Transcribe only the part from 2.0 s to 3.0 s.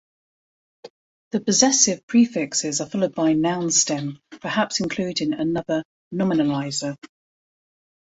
prefixes are